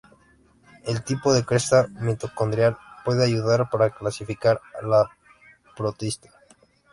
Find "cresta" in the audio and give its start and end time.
1.45-1.85